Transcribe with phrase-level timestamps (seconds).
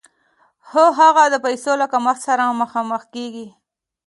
[0.67, 3.47] خو هغه د پیسو له کمښت سره مخامخ کېږي